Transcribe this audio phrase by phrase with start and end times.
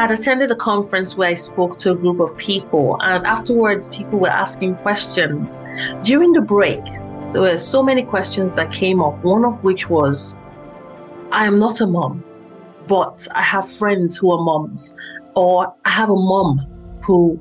[0.00, 4.20] had attended a conference where I spoke to a group of people, and afterwards, people
[4.20, 5.64] were asking questions.
[6.02, 6.84] During the break,
[7.32, 10.36] there were so many questions that came up, one of which was
[11.32, 12.24] I am not a mom,
[12.86, 14.94] but I have friends who are moms,
[15.34, 16.58] or I have a mom
[17.02, 17.40] who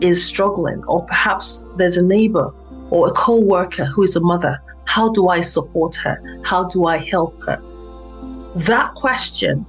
[0.00, 2.50] is struggling, or perhaps there's a neighbor
[2.90, 4.60] or a co worker who is a mother.
[4.86, 6.18] How do I support her?
[6.42, 7.62] How do I help her?
[8.56, 9.66] That question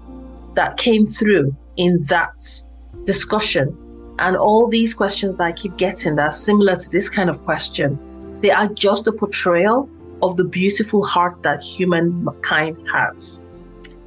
[0.54, 2.64] that came through in that
[3.06, 3.76] discussion
[4.20, 7.42] and all these questions that I keep getting that are similar to this kind of
[7.46, 7.98] question,
[8.42, 9.90] they are just a portrayal
[10.22, 13.42] of the beautiful heart that humankind has.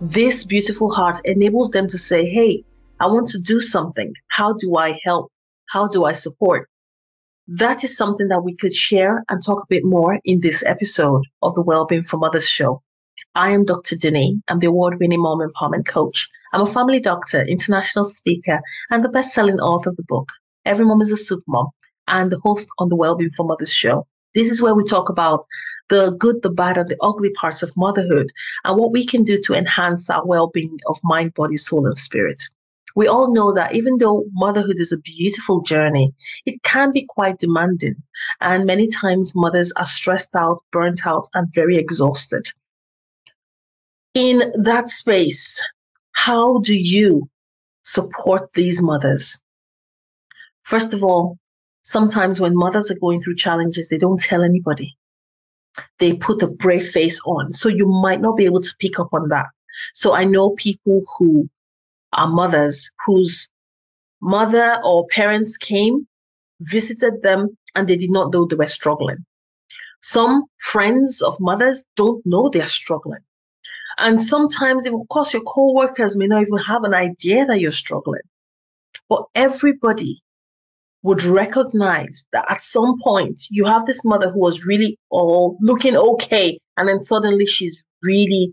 [0.02, 2.62] This beautiful heart enables them to say, Hey,
[3.00, 4.12] I want to do something.
[4.28, 5.32] How do I help?
[5.70, 6.68] How do I support?
[7.48, 11.22] That is something that we could share and talk a bit more in this episode
[11.42, 12.82] of the Wellbeing for Mothers show.
[13.34, 13.96] I am Dr.
[13.96, 14.42] Dunni.
[14.48, 16.28] I'm the award winning mom empowerment coach.
[16.52, 20.32] I'm a family doctor, international speaker, and the best selling author of the book,
[20.66, 21.68] Every Mom is a Super Mom,
[22.08, 24.06] and the host on the Wellbeing for Mothers show.
[24.34, 25.46] This is where we talk about
[25.88, 28.30] the good, the bad, and the ugly parts of motherhood
[28.64, 31.96] and what we can do to enhance our well being of mind, body, soul, and
[31.96, 32.42] spirit.
[32.94, 36.12] We all know that even though motherhood is a beautiful journey,
[36.44, 37.94] it can be quite demanding.
[38.42, 42.48] And many times mothers are stressed out, burnt out, and very exhausted.
[44.14, 45.62] In that space,
[46.24, 47.28] how do you
[47.82, 49.40] support these mothers?
[50.62, 51.36] First of all,
[51.82, 54.96] sometimes when mothers are going through challenges, they don't tell anybody.
[55.98, 57.52] They put a brave face on.
[57.52, 59.48] So you might not be able to pick up on that.
[59.94, 61.48] So I know people who
[62.12, 63.48] are mothers whose
[64.20, 66.06] mother or parents came,
[66.60, 69.24] visited them, and they did not know they were struggling.
[70.02, 73.24] Some friends of mothers don't know they're struggling.
[73.98, 78.22] And sometimes, of course, your co-workers may not even have an idea that you're struggling.
[79.08, 80.22] But everybody
[81.02, 85.96] would recognize that at some point you have this mother who was really all looking
[85.96, 88.52] okay, and then suddenly she's really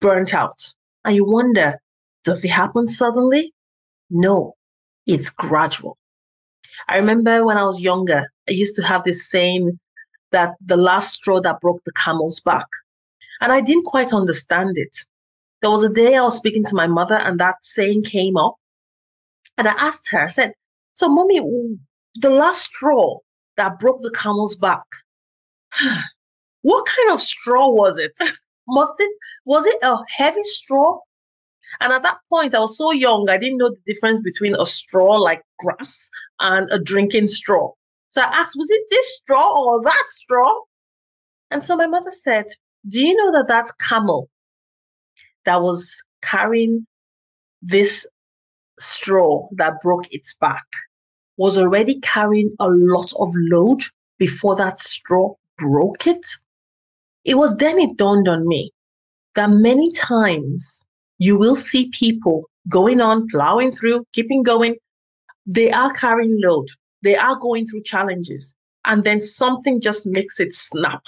[0.00, 0.74] burnt out.
[1.04, 1.80] And you wonder,
[2.24, 3.52] does it happen suddenly?
[4.10, 4.54] No,
[5.06, 5.96] it's gradual.
[6.88, 9.78] I remember when I was younger, I used to have this saying
[10.30, 12.66] that the last straw that broke the camel's back.
[13.40, 14.96] And I didn't quite understand it.
[15.60, 18.56] There was a day I was speaking to my mother and that saying came up.
[19.56, 20.52] And I asked her, I said,
[20.94, 21.40] So, mommy,
[22.14, 23.18] the last straw
[23.56, 24.84] that broke the camel's back,
[26.62, 28.12] what kind of straw was it?
[28.68, 29.10] Must it,
[29.44, 31.00] was it a heavy straw?
[31.80, 34.66] And at that point, I was so young, I didn't know the difference between a
[34.66, 36.10] straw like grass
[36.40, 37.72] and a drinking straw.
[38.10, 40.52] So I asked, was it this straw or that straw?
[41.50, 42.46] And so my mother said,
[42.88, 44.30] do you know that that camel
[45.44, 46.86] that was carrying
[47.60, 48.06] this
[48.80, 50.66] straw that broke its back
[51.36, 53.82] was already carrying a lot of load
[54.18, 56.26] before that straw broke it?
[57.24, 58.72] It was then it dawned on me
[59.34, 60.86] that many times
[61.18, 64.76] you will see people going on, plowing through, keeping going.
[65.46, 66.66] They are carrying load.
[67.02, 68.54] They are going through challenges.
[68.84, 71.02] And then something just makes it snap.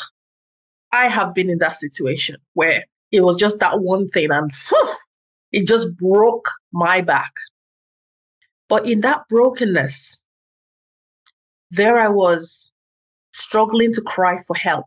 [0.92, 4.94] I have been in that situation where it was just that one thing and whew,
[5.52, 7.32] it just broke my back.
[8.68, 10.24] But in that brokenness,
[11.70, 12.72] there I was
[13.32, 14.86] struggling to cry for help.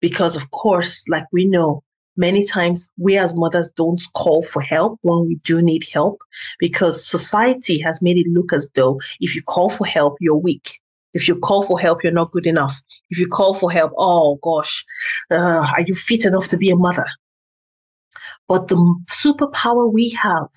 [0.00, 1.82] Because, of course, like we know,
[2.16, 6.20] many times we as mothers don't call for help when we do need help
[6.58, 10.80] because society has made it look as though if you call for help, you're weak.
[11.14, 12.80] If you call for help, you're not good enough.
[13.10, 14.84] If you call for help, oh gosh,
[15.30, 17.06] uh, are you fit enough to be a mother?
[18.48, 18.76] But the
[19.10, 20.48] superpower we have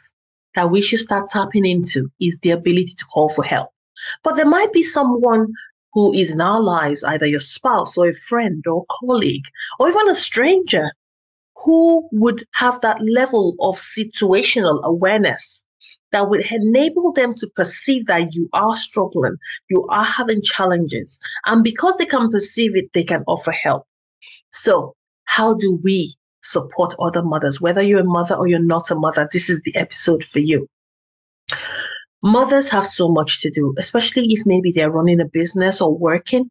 [0.56, 3.69] that we should start tapping into is the ability to call for help.
[4.23, 5.47] But there might be someone
[5.94, 9.45] who is in our lives, either your spouse or a friend or colleague
[9.79, 10.91] or even a stranger
[11.63, 15.65] who would have that level of situational awareness
[16.12, 19.36] that would enable them to perceive that you are struggling,
[19.69, 21.19] you are having challenges.
[21.45, 23.86] And because they can perceive it, they can offer help.
[24.51, 24.95] So,
[25.25, 27.59] how do we support other mothers?
[27.59, 30.68] Whether you're a mother or you're not a mother, this is the episode for you.
[32.24, 36.50] Mothers have so much to do, especially if maybe they're running a business or working,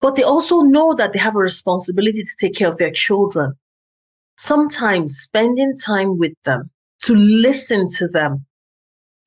[0.00, 3.52] but they also know that they have a responsibility to take care of their children.
[4.38, 6.70] Sometimes spending time with them,
[7.02, 8.46] to listen to them,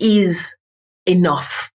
[0.01, 0.57] is
[1.05, 1.71] enough,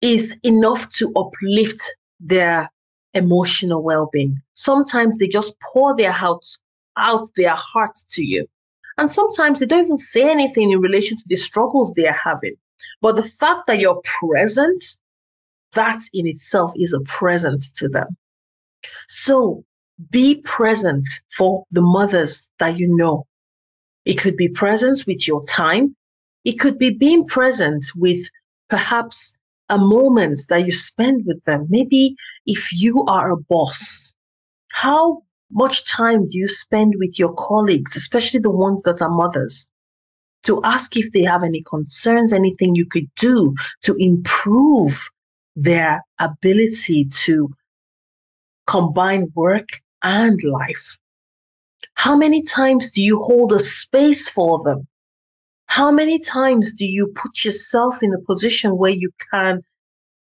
[0.00, 1.82] is enough to uplift
[2.20, 2.70] their
[3.12, 4.40] emotional well-being.
[4.54, 6.46] Sometimes they just pour their heart
[6.96, 8.46] out their heart to you.
[8.98, 12.54] And sometimes they don't even say anything in relation to the struggles they are having.
[13.00, 14.84] But the fact that you're present,
[15.72, 18.16] that in itself is a present to them.
[19.08, 19.64] So
[20.10, 21.06] be present
[21.36, 23.26] for the mothers that you know.
[24.04, 25.94] It could be presence with your time.
[26.44, 28.30] It could be being present with
[28.68, 31.66] perhaps uh, a moment that you spend with them.
[31.68, 32.16] Maybe
[32.46, 34.14] if you are a boss,
[34.72, 35.22] how
[35.52, 39.68] much time do you spend with your colleagues, especially the ones that are mothers,
[40.44, 45.10] to ask if they have any concerns, anything you could do to improve
[45.54, 47.50] their ability to
[48.66, 50.98] combine work and life?
[51.94, 54.88] How many times do you hold a space for them?
[55.70, 59.62] How many times do you put yourself in a position where you can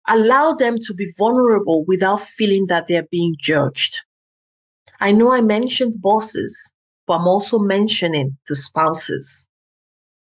[0.07, 4.03] allow them to be vulnerable without feeling that they're being judged?
[5.01, 6.75] I know I mentioned bosses,
[7.07, 9.49] but I'm also mentioning the spouses.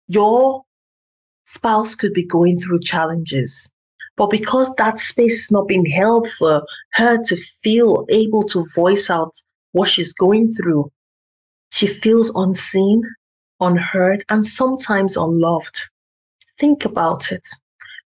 [0.09, 0.61] Your
[1.47, 3.71] spouse could be going through challenges,
[4.15, 6.63] but because that space is not being held for
[6.93, 9.33] her to feel able to voice out
[9.71, 10.91] what she's going through,
[11.71, 13.01] she feels unseen,
[13.59, 15.89] unheard, and sometimes unloved.
[16.57, 17.47] Think about it.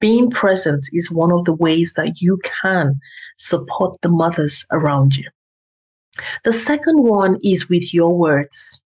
[0.01, 3.01] Being present is one of the ways that you can
[3.37, 5.29] support the mothers around you.
[6.45, 8.83] The second one is with your words.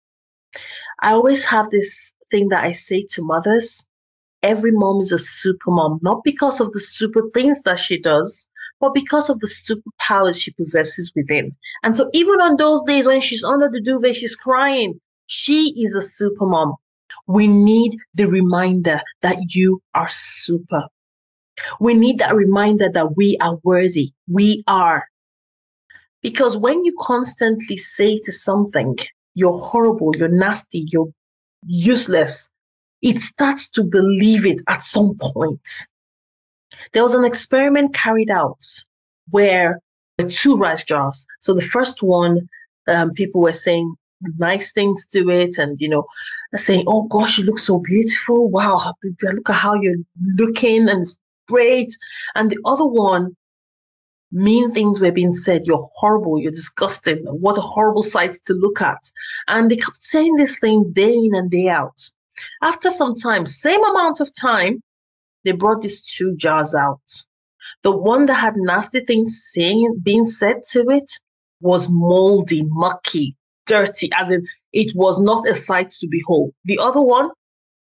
[1.00, 3.86] I always have this thing that I say to mothers
[4.42, 8.48] every mom is a super mom, not because of the super things that she does,
[8.80, 11.54] but because of the superpowers she possesses within.
[11.82, 15.94] And so, even on those days when she's under the duvet, she's crying, she is
[15.94, 16.74] a super mom.
[17.26, 20.84] We need the reminder that you are super.
[21.80, 24.12] We need that reminder that we are worthy.
[24.28, 25.06] We are.
[26.22, 28.96] Because when you constantly say to something,
[29.34, 31.12] you're horrible, you're nasty, you're
[31.66, 32.50] useless,
[33.02, 35.68] it starts to believe it at some point.
[36.92, 38.62] There was an experiment carried out
[39.30, 39.80] where
[40.28, 41.26] two rice jars.
[41.40, 42.48] So the first one,
[42.88, 46.06] um, people were saying nice things to it and, you know,
[46.54, 48.48] saying, oh gosh, you look so beautiful.
[48.48, 49.96] Wow, look at how you're
[50.36, 51.18] looking and it's
[51.48, 51.96] great.
[52.34, 53.36] And the other one,
[54.32, 55.62] mean things were being said.
[55.66, 56.40] You're horrible.
[56.40, 57.18] You're disgusting.
[57.24, 58.98] What a horrible sight to look at.
[59.48, 62.10] And they kept saying these things day in and day out.
[62.62, 64.82] After some time, same amount of time,
[65.44, 67.24] they brought these two jars out.
[67.82, 71.10] The one that had nasty things saying, being said to it
[71.60, 73.36] was moldy, mucky,
[73.66, 76.52] dirty, as in it was not a sight to behold.
[76.64, 77.30] The other one,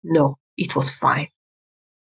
[0.05, 1.29] no, it was fine.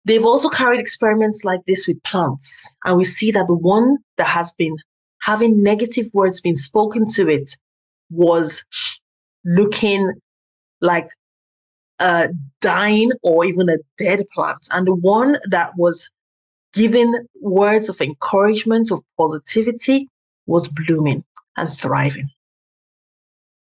[0.04, 4.28] They've also carried experiments like this with plants, and we see that the one that
[4.28, 4.76] has been
[5.22, 7.56] having negative words being spoken to it
[8.10, 8.64] was
[9.44, 10.12] looking
[10.80, 11.08] like
[11.98, 12.30] a
[12.62, 16.10] dying or even a dead plant, and the one that was
[16.72, 20.08] giving words of encouragement, of positivity,
[20.46, 21.24] was blooming
[21.56, 22.30] and thriving.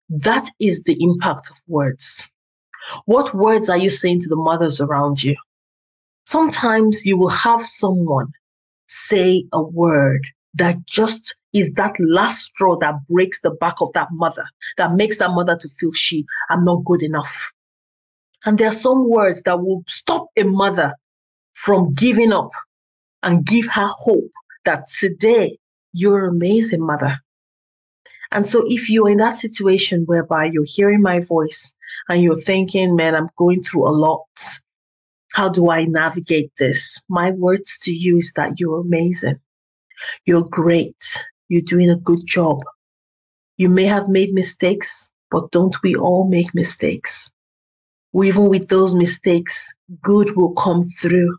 [0.09, 2.31] That is the impact of words.
[3.05, 5.37] What words are you saying to the mothers around you?
[6.27, 8.33] Sometimes you will have someone
[8.87, 14.09] say a word that just is that last straw that breaks the back of that
[14.13, 14.45] mother,
[14.77, 17.53] that makes that mother to feel she, I'm not good enough.
[18.45, 20.95] And there are some words that will stop a mother
[21.55, 22.51] from giving up
[23.23, 24.31] and give her hope
[24.65, 25.59] that today
[25.93, 27.19] you're amazing mother.
[28.33, 31.75] And so if you're in that situation whereby you're hearing my voice
[32.09, 34.27] and you're thinking, man, I'm going through a lot.
[35.33, 37.03] How do I navigate this?
[37.09, 39.41] My words to you is that you're amazing.
[40.25, 41.25] You're great.
[41.49, 42.61] You're doing a good job.
[43.57, 47.31] You may have made mistakes, but don't we all make mistakes?
[48.15, 51.37] Even with those mistakes, good will come through.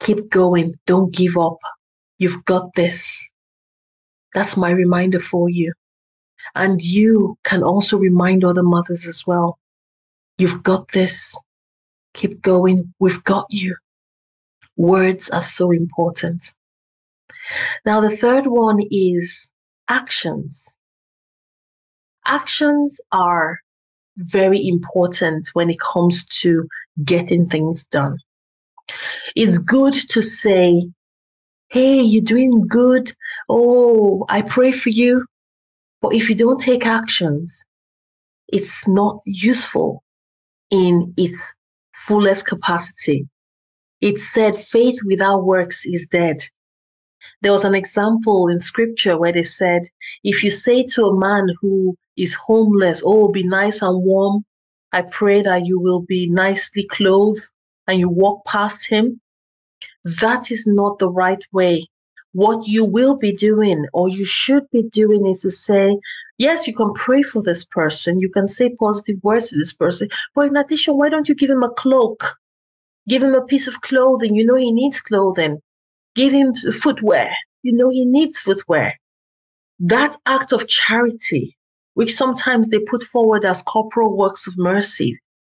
[0.00, 0.74] Keep going.
[0.86, 1.58] Don't give up.
[2.18, 3.32] You've got this.
[4.34, 5.72] That's my reminder for you.
[6.54, 9.58] And you can also remind other mothers as well.
[10.38, 11.38] You've got this.
[12.14, 12.94] Keep going.
[12.98, 13.76] We've got you.
[14.76, 16.54] Words are so important.
[17.84, 19.52] Now, the third one is
[19.88, 20.78] actions.
[22.26, 23.60] Actions are
[24.16, 26.66] very important when it comes to
[27.04, 28.18] getting things done.
[29.34, 30.88] It's good to say,
[31.68, 33.12] Hey, you're doing good.
[33.48, 35.26] Oh, I pray for you.
[36.00, 37.64] But if you don't take actions,
[38.48, 40.02] it's not useful
[40.70, 41.54] in its
[41.94, 43.28] fullest capacity.
[44.00, 46.44] It said faith without works is dead.
[47.42, 49.82] There was an example in scripture where they said,
[50.22, 54.44] if you say to a man who is homeless, oh, be nice and warm,
[54.92, 57.42] I pray that you will be nicely clothed.
[57.86, 59.20] and you walk past him,
[60.04, 61.86] that is not the right way.
[62.42, 65.96] What you will be doing or you should be doing is to say,
[66.36, 70.08] yes, you can pray for this person, you can say positive words to this person,
[70.34, 72.36] but in addition, why don't you give him a cloak?
[73.08, 74.34] Give him a piece of clothing.
[74.34, 75.60] You know he needs clothing.
[76.14, 77.30] Give him footwear.
[77.62, 78.98] You know he needs footwear.
[79.78, 81.56] That act of charity,
[81.94, 85.18] which sometimes they put forward as corporal works of mercy,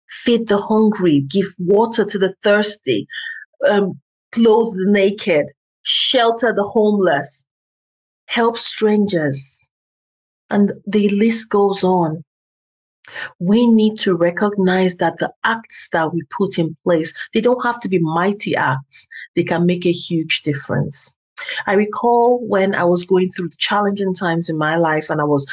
[0.09, 3.07] feed the hungry, give water to the thirsty,
[3.67, 3.99] um,
[4.31, 5.47] clothe the naked,
[5.87, 7.45] shelter the homeless,
[8.25, 9.71] help strangers.
[10.49, 12.23] And the list goes on.
[13.39, 17.79] We need to recognize that the acts that we put in place, they don't have
[17.81, 19.07] to be mighty acts.
[19.35, 21.15] They can make a huge difference.
[21.67, 25.45] I recall when I was going through challenging times in my life and I was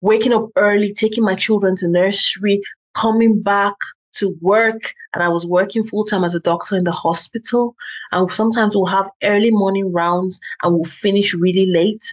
[0.00, 2.60] waking up early, taking my children to nursery,
[2.94, 3.74] coming back
[4.12, 7.74] to work and I was working full time as a doctor in the hospital.
[8.12, 12.04] And sometimes we'll have early morning rounds and we'll finish really late.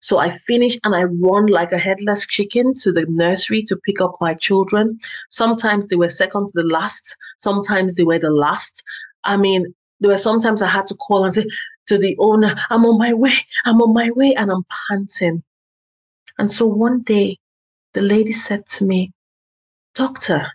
[0.00, 4.00] So I finish and I run like a headless chicken to the nursery to pick
[4.00, 4.98] up my children.
[5.30, 7.16] Sometimes they were second to the last.
[7.38, 8.82] Sometimes they were the last.
[9.24, 11.46] I mean, there were sometimes I had to call and say
[11.88, 13.34] to the owner, I'm on my way.
[13.64, 14.34] I'm on my way.
[14.34, 15.42] And I'm panting.
[16.38, 17.38] And so one day
[17.92, 19.12] the lady said to me,
[19.94, 20.52] Doctor,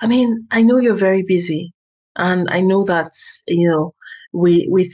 [0.00, 1.72] I mean, I know you're very busy,
[2.16, 3.12] and I know that
[3.46, 3.94] you know,
[4.32, 4.92] we with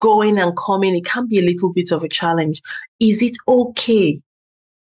[0.00, 2.60] going and coming, it can be a little bit of a challenge.
[2.98, 4.20] Is it okay,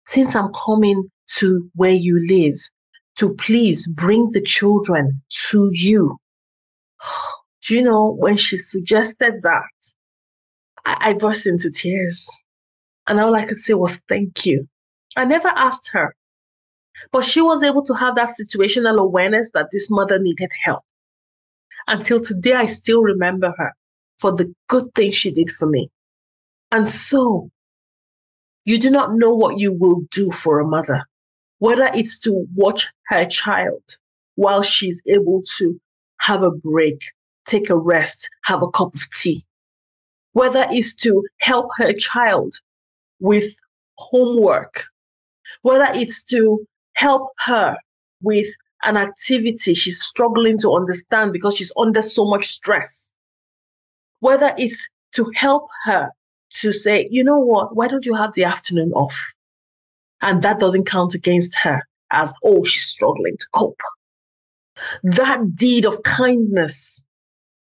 [0.06, 2.60] since I'm coming to where you live,
[3.18, 6.18] to please bring the children to you?
[7.68, 9.64] Do you know when she suggested that,
[10.86, 12.30] I, I burst into tears,
[13.08, 14.68] and all I could say was thank you.
[15.18, 16.16] I never asked her
[17.12, 20.84] but she was able to have that situational awareness that this mother needed help.
[21.88, 23.74] Until today, I still remember her
[24.18, 25.90] for the good thing she did for me.
[26.72, 27.50] And so,
[28.64, 31.04] you do not know what you will do for a mother,
[31.60, 33.84] whether it's to watch her child
[34.36, 35.80] while she's able to
[36.20, 37.00] have a break,
[37.46, 39.44] take a rest, have a cup of tea,
[40.34, 42.56] whether it's to help her child
[43.20, 43.56] with
[43.98, 44.86] homework,
[45.62, 47.78] whether it's to help her
[48.22, 48.48] with
[48.84, 53.16] an activity she's struggling to understand because she's under so much stress.
[54.20, 56.12] Whether it's to help her
[56.62, 59.34] to say, you know what, why don't you have the afternoon off?
[60.22, 63.80] And that doesn't count against her as, oh, she's struggling to cope.
[65.04, 67.06] That deed of kindness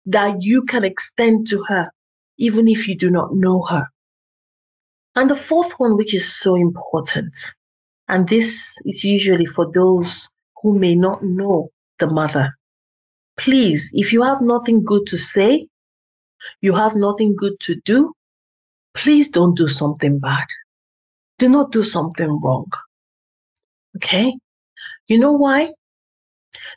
[0.06, 1.90] that you can extend to her,
[2.38, 3.87] even if you do not know her.
[5.14, 7.37] And the fourth one, which is so important,
[8.09, 10.29] and this is usually for those
[10.62, 12.55] who may not know the mother.
[13.37, 15.69] Please, if you have nothing good to say,
[16.61, 18.12] you have nothing good to do,
[18.95, 20.47] please don't do something bad.
[21.38, 22.71] Do not do something wrong.
[23.97, 24.35] Okay?
[25.07, 25.73] You know why?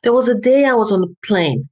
[0.04, 1.70] There was a day I was on a plane.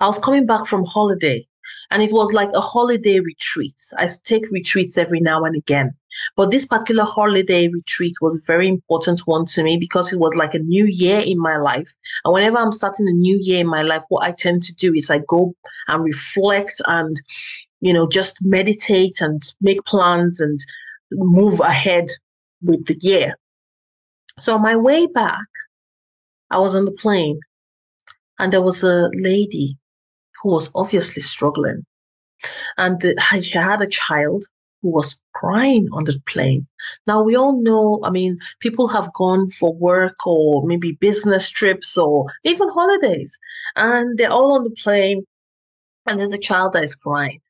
[0.00, 1.46] I was coming back from holiday
[1.90, 3.74] and it was like a holiday retreat.
[3.96, 5.92] I take retreats every now and again.
[6.36, 10.34] But this particular holiday retreat was a very important one to me because it was
[10.34, 11.94] like a new year in my life.
[12.24, 14.92] And whenever I'm starting a new year in my life, what I tend to do
[14.94, 15.54] is I go
[15.88, 17.20] and reflect and,
[17.80, 20.58] you know, just meditate and make plans and
[21.12, 22.08] move ahead
[22.62, 23.34] with the year.
[24.38, 25.46] So on my way back,
[26.50, 27.40] I was on the plane
[28.38, 29.76] and there was a lady
[30.42, 31.84] who was obviously struggling.
[32.76, 34.44] And the, she had a child
[34.82, 36.66] who was crying on the plane.
[37.06, 41.96] Now, we all know, I mean, people have gone for work or maybe business trips
[41.96, 43.38] or even holidays,
[43.76, 45.24] and they're all on the plane,
[46.06, 47.40] and there's a child that is crying.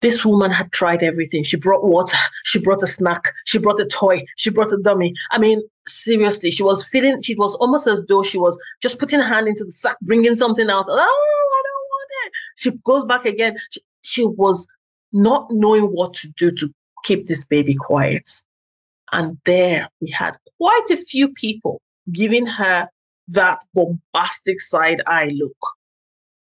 [0.00, 1.44] This woman had tried everything.
[1.44, 5.14] She brought water, she brought a snack, she brought a toy, she brought a dummy.
[5.30, 9.20] I mean, seriously, she was feeling, she was almost as though she was just putting
[9.20, 10.86] her hand into the sack, bringing something out.
[10.88, 12.32] Oh, I don't want it.
[12.56, 13.56] she goes back again.
[13.70, 14.66] She, she was
[15.12, 16.72] not knowing what to do to
[17.04, 18.30] keep this baby quiet.
[19.12, 21.80] And there we had quite a few people
[22.12, 22.88] giving her
[23.28, 25.56] that bombastic side eye look.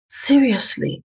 [0.09, 1.03] Seriously,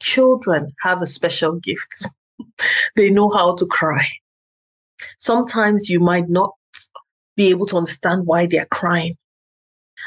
[0.00, 2.06] children have a special gift.
[2.96, 4.06] they know how to cry.
[5.18, 6.52] Sometimes you might not
[7.36, 9.16] be able to understand why they're crying.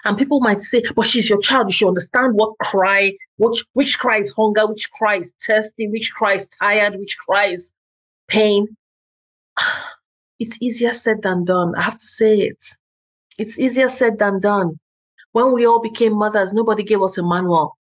[0.04, 1.70] And people might say, but she's your child.
[1.70, 6.14] You should understand what cry, which, which cry is hunger, which cry is thirsty, which
[6.14, 7.74] cry is tired, which cry is
[8.28, 8.68] pain.
[10.38, 11.76] It's easier said than done.
[11.76, 12.62] I have to say it.
[13.38, 14.80] It's easier said than done.
[15.32, 17.78] When we all became mothers, nobody gave us a manual.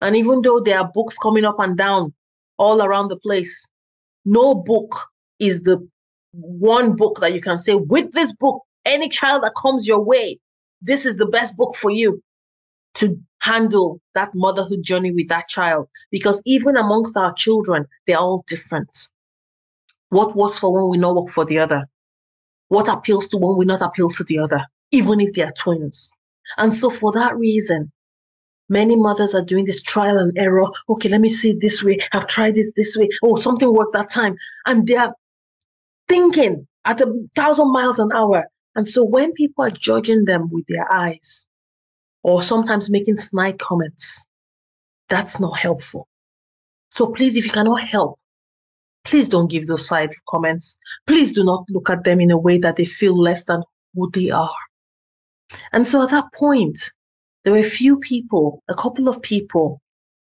[0.00, 2.14] And even though there are books coming up and down
[2.56, 3.66] all around the place,
[4.24, 5.08] no book
[5.40, 5.88] is the
[6.32, 10.38] one book that you can say, with this book, any child that comes your way,
[10.82, 12.22] this is the best book for you
[12.94, 15.88] to handle that motherhood journey with that child.
[16.10, 19.08] Because even amongst our children, they're all different.
[20.10, 21.86] What works for one will not work for the other.
[22.68, 26.12] What appeals to one will not appeal to the other, even if they are twins.
[26.58, 27.92] And so for that reason,
[28.68, 30.68] many mothers are doing this trial and error.
[30.88, 31.98] Okay, let me see it this way.
[32.12, 33.08] I've tried this this way.
[33.22, 34.36] Oh, something worked that time.
[34.66, 35.14] And they are
[36.08, 38.46] thinking at a thousand miles an hour.
[38.74, 41.46] And so when people are judging them with their eyes,
[42.22, 44.26] or sometimes making snide comments,
[45.08, 46.08] that's not helpful.
[46.90, 48.18] So please, if you cannot help,
[49.04, 50.78] please don't give those side comments.
[51.06, 53.62] Please do not look at them in a way that they feel less than
[53.94, 54.54] who they are.
[55.72, 56.78] And so at that point,
[57.44, 59.80] there were a few people, a couple of people.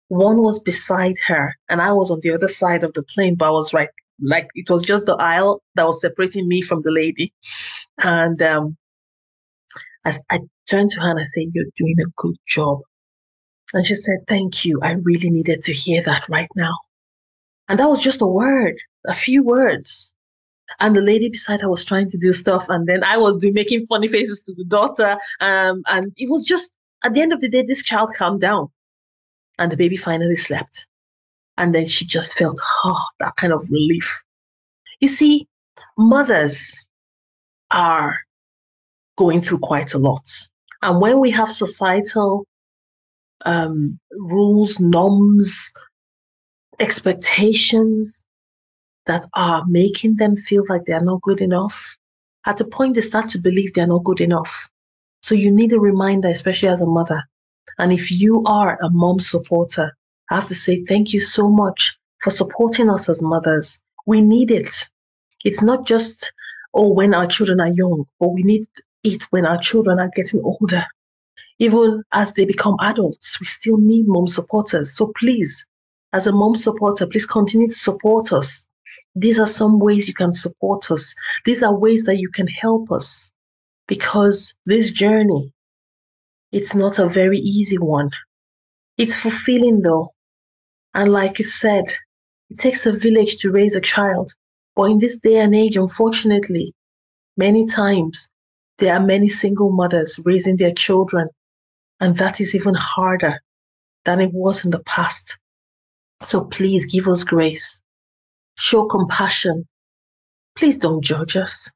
[0.08, 3.50] One was beside her, and I was on the other side of the plane, but
[3.50, 3.90] I was right,
[4.22, 7.34] like it was just the aisle that was separating me from the lady.
[8.00, 8.78] And um,
[10.06, 10.40] I, I
[10.70, 12.80] turned to her and I said, You're doing a good job.
[13.74, 14.80] And she said, Thank you.
[14.82, 16.76] I really needed to hear that right now.
[17.68, 18.76] And that was just a word,
[19.06, 20.16] a few words.
[20.80, 22.68] And the lady beside her was trying to do stuff.
[22.70, 25.18] And then I was doing, making funny faces to the daughter.
[25.40, 28.68] Um, and it was just, at the end of the day, this child calmed down.
[29.58, 30.88] And the baby finally slept.
[31.58, 34.24] And then she just felt, oh, that kind of relief.
[35.00, 35.48] You see,
[35.98, 36.89] mothers
[37.72, 38.20] are
[39.18, 40.28] going through quite a lot.
[40.82, 42.46] And when we have societal
[43.46, 45.74] um, rules, norms,
[46.80, 48.26] expectations
[49.06, 51.98] that are making them feel like they're not good enough,
[52.46, 54.70] at the point they start to believe they're not good enough.
[55.22, 57.24] So you need a reminder, especially as a mother.
[57.78, 59.96] And if you are a mom supporter,
[60.32, 63.82] I have to say thank you so much for supporting us as mothers.
[64.06, 64.74] We need it.
[65.44, 66.32] It's not just,
[66.74, 68.66] oh, when our children are young, but we need
[69.04, 70.86] it when our children are getting older.
[71.60, 74.96] Even as they become adults, we still need mom supporters.
[74.96, 75.66] So please,
[76.14, 78.68] as a mom supporter, please continue to support us.
[79.16, 81.14] These are some ways you can support us.
[81.46, 83.34] These are ways that you can help us
[83.88, 85.52] because this journey,
[86.52, 88.12] it's not a very easy one.
[88.98, 90.14] It's fulfilling though.
[90.94, 91.86] And like it said,
[92.50, 94.34] it takes a village to raise a child.
[94.80, 96.74] But in this day and age, unfortunately,
[97.36, 98.30] many times
[98.78, 101.28] there are many single mothers raising their children.
[102.00, 103.42] And that is even harder
[104.06, 105.38] than it was in the past.
[106.24, 107.84] So please give us grace.
[108.56, 109.68] Show compassion.
[110.56, 111.70] Please don't judge us.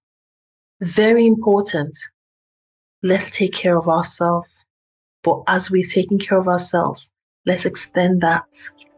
[0.79, 1.97] Very important.
[3.01, 4.65] Let's take care of ourselves.
[5.23, 7.11] But as we're taking care of ourselves,
[7.45, 8.45] let's extend that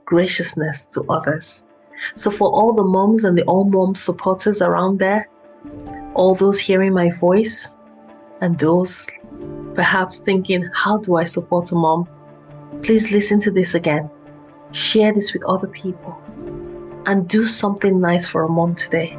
[0.05, 1.64] graciousness to others.
[2.13, 5.27] So, for all the moms and the all mom supporters around there,
[6.13, 7.75] all those hearing my voice,
[8.41, 9.07] and those
[9.73, 12.07] perhaps thinking, How do I support a mom?
[12.83, 14.09] Please listen to this again.
[14.71, 16.19] Share this with other people
[17.05, 19.17] and do something nice for a mom today.